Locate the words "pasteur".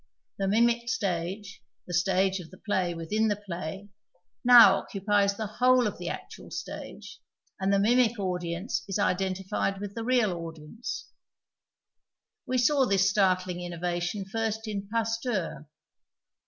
14.91-15.67